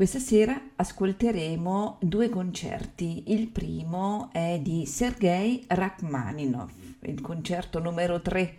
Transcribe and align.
Questa 0.00 0.18
sera 0.18 0.58
ascolteremo 0.76 1.98
due 2.00 2.30
concerti. 2.30 3.24
Il 3.34 3.48
primo 3.48 4.30
è 4.32 4.58
di 4.58 4.86
Sergei 4.86 5.62
Rachmaninov 5.68 6.70
il 7.00 7.20
concerto 7.20 7.80
numero 7.80 8.22
3 8.22 8.56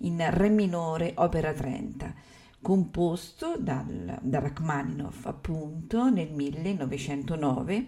in 0.00 0.22
Re 0.28 0.50
minore, 0.50 1.12
opera 1.16 1.54
30, 1.54 2.14
composto 2.60 3.56
dal, 3.58 4.18
da 4.20 4.40
Rachmaninoff 4.40 5.24
appunto 5.24 6.10
nel 6.10 6.30
1909 6.30 7.86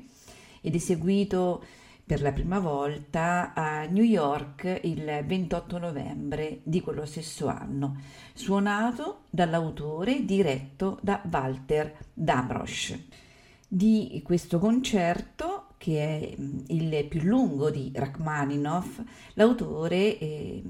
ed 0.62 0.74
eseguito 0.74 1.64
per 2.06 2.23
la 2.23 2.30
prima 2.30 2.60
volta 2.60 3.52
a 3.52 3.84
New 3.87 4.05
York 4.05 4.80
il 4.84 5.24
28 5.27 5.78
novembre 5.78 6.60
di 6.62 6.80
quello 6.80 7.05
stesso 7.05 7.48
anno, 7.48 7.97
suonato 8.33 9.23
dall'autore 9.28 10.25
diretto 10.25 10.98
da 11.03 11.20
Walter 11.28 11.97
Damrosch. 12.14 12.97
Di 13.67 14.22
questo 14.25 14.61
concerto 14.61 15.70
che 15.78 15.98
è 15.98 16.41
mm, 16.41 16.58
il 16.69 17.06
più 17.06 17.22
lungo 17.22 17.70
di 17.70 17.91
Rachmaninoff, 17.92 19.00
l'autore 19.34 20.17
eh, 20.19 20.62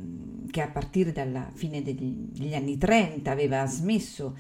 che 0.51 0.63
a 0.63 0.69
partire 0.69 1.13
dalla 1.13 1.51
fine 1.53 1.83
degli, 1.83 2.55
anni 2.55 2.79
30 2.79 3.31
aveva 3.31 3.67
smesso 3.67 4.35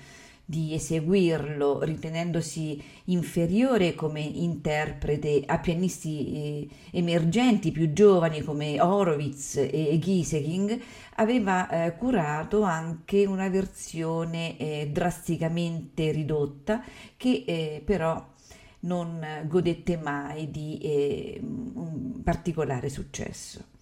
di 0.48 0.74
eseguirlo 0.74 1.82
ritenendosi 1.82 2.80
inferiore 3.06 3.96
come 3.96 4.20
interprete 4.20 5.42
a 5.44 5.58
pianisti 5.58 6.32
eh, 6.32 6.68
emergenti 6.92 7.72
più 7.72 7.92
giovani 7.92 8.42
come 8.42 8.80
Horowitz 8.80 9.56
e 9.56 9.98
Gieseking, 10.00 10.80
aveva 11.16 11.68
eh, 11.68 11.96
curato 11.96 12.62
anche 12.62 13.26
una 13.26 13.48
versione 13.48 14.56
eh, 14.56 14.88
drasticamente 14.92 16.12
ridotta 16.12 16.80
che 17.16 17.42
eh, 17.44 17.82
però 17.84 18.34
non 18.80 19.44
godette 19.48 19.96
mai 19.96 20.48
di 20.52 20.78
eh, 20.78 21.40
un 21.42 22.22
particolare 22.22 22.88
successo. 22.88 23.74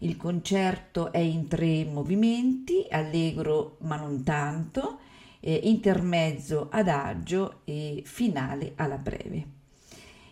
Il 0.00 0.18
concerto 0.18 1.10
è 1.12 1.18
in 1.18 1.48
tre 1.48 1.84
movimenti, 1.84 2.86
allegro 2.90 3.78
ma 3.80 3.96
non 3.96 4.22
tanto, 4.22 4.98
eh, 5.40 5.60
intermezzo 5.64 6.68
adagio 6.70 7.60
e 7.64 8.02
finale 8.04 8.72
alla 8.76 8.96
breve. 8.96 9.56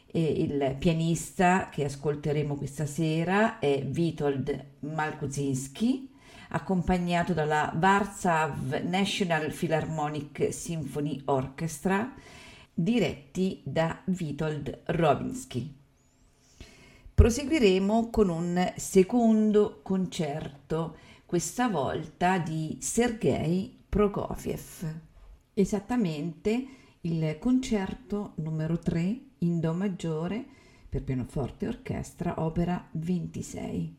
E 0.07 0.23
il 0.23 0.77
pianista 0.79 1.69
che 1.69 1.85
ascolteremo 1.85 2.57
questa 2.57 2.87
sera 2.87 3.59
è 3.59 3.87
Witold 3.95 4.65
Malkuzinski, 4.81 6.11
accompagnato 6.51 7.35
dalla 7.35 7.77
Warsaw 7.79 8.55
National 8.85 9.53
Philharmonic 9.53 10.53
Symphony 10.53 11.21
Orchestra, 11.27 12.15
diretti 12.73 13.61
da 13.65 14.03
Witold 14.07 14.83
Robinsky. 14.87 15.75
Proseguiremo 17.15 18.11
con 18.11 18.29
un 18.29 18.73
secondo 18.77 19.81
concerto, 19.83 20.97
questa 21.25 21.69
volta 21.69 22.39
di 22.39 22.77
Sergei 22.81 23.76
Prokofiev. 23.97 24.95
Esattamente 25.55 26.67
il 27.01 27.39
concerto 27.39 28.33
numero 28.35 28.79
3 28.79 29.21
in 29.39 29.59
Do 29.59 29.73
maggiore 29.73 30.45
per 30.87 31.03
pianoforte 31.03 31.65
e 31.65 31.69
orchestra, 31.69 32.43
opera 32.43 32.91
26. 32.91 33.97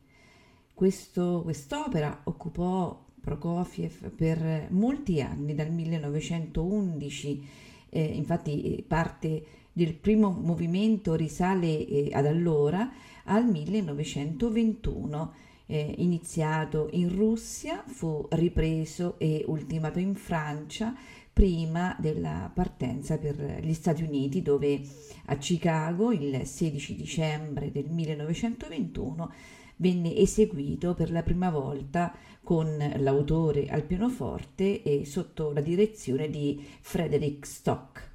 Questo, 0.72 1.42
quest'opera 1.42 2.22
occupò 2.26 3.06
Prokofiev 3.20 4.12
per 4.12 4.68
molti 4.70 5.20
anni, 5.20 5.56
dal 5.56 5.72
1911 5.72 7.48
eh, 7.90 8.04
infatti 8.04 8.86
parte 8.88 9.46
del 9.74 9.96
primo 9.96 10.30
movimento 10.30 11.16
risale 11.16 11.88
eh, 11.88 12.10
ad 12.12 12.28
allora 12.28 12.88
al 13.24 13.48
1921, 13.48 15.34
eh, 15.68 15.96
iniziato 15.98 16.90
in 16.94 17.14
Russia, 17.16 17.84
fu 17.86 18.26
ripreso 18.32 19.16
e 19.20 19.44
ultimato 19.48 20.00
in 20.00 20.16
Francia 20.16 20.96
prima 21.32 21.96
della 22.00 22.50
partenza 22.52 23.20
per 23.20 23.60
gli 23.62 23.74
Stati 23.74 24.02
Uniti 24.02 24.42
dove 24.42 24.82
a 25.26 25.36
Chicago 25.38 26.12
il 26.12 26.48
16 26.48 26.96
dicembre 26.96 27.72
del 27.72 27.90
1921 27.90 29.32
venne 29.76 30.16
eseguito 30.16 30.96
per 30.96 31.12
la 31.12 31.22
prima 31.22 31.52
volta 31.52 32.12
con 32.42 32.78
l'autore 32.98 33.68
al 33.68 33.84
pianoforte 33.84 34.82
e 34.82 35.06
sotto 35.06 35.52
la 35.52 35.62
direzione 35.62 36.30
di 36.30 36.66
Frederick 36.82 37.46
Stock. 37.46 38.07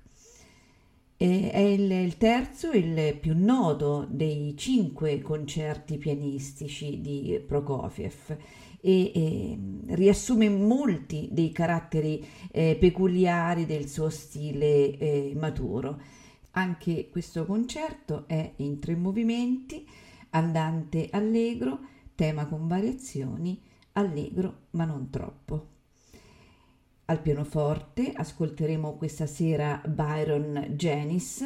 È 1.22 1.56
il, 1.56 1.88
il 1.88 2.16
terzo, 2.16 2.72
il 2.72 3.16
più 3.20 3.34
noto 3.36 4.08
dei 4.10 4.56
cinque 4.56 5.20
concerti 5.20 5.96
pianistici 5.96 7.00
di 7.00 7.40
Prokofiev 7.46 8.36
e, 8.80 9.12
e 9.14 9.58
riassume 9.94 10.48
molti 10.48 11.28
dei 11.30 11.52
caratteri 11.52 12.26
eh, 12.50 12.76
peculiari 12.76 13.66
del 13.66 13.88
suo 13.88 14.10
stile 14.10 14.98
eh, 14.98 15.32
maturo. 15.36 16.00
Anche 16.54 17.08
questo 17.08 17.46
concerto 17.46 18.24
è 18.26 18.54
in 18.56 18.80
tre 18.80 18.96
movimenti, 18.96 19.86
andante 20.30 21.06
allegro, 21.12 21.78
tema 22.16 22.46
con 22.46 22.66
variazioni, 22.66 23.62
allegro 23.92 24.62
ma 24.70 24.84
non 24.86 25.08
troppo. 25.08 25.71
Al 27.04 27.20
pianoforte 27.20 28.12
ascolteremo 28.12 28.96
questa 28.96 29.26
sera 29.26 29.82
Byron 29.86 30.74
Janis, 30.76 31.44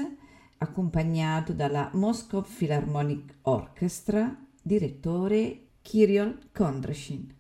accompagnato 0.59 1.53
dalla 1.53 1.91
Moscow 1.95 2.43
Philharmonic 2.43 3.37
Orchestra, 3.43 4.37
direttore 4.63 5.69
Kirill 5.83 6.51
Kondrashin. 6.53 7.35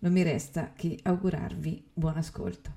Non 0.00 0.12
mi 0.12 0.22
resta 0.22 0.72
che 0.74 0.98
augurarvi 1.02 1.90
buon 1.92 2.16
ascolto. 2.16 2.76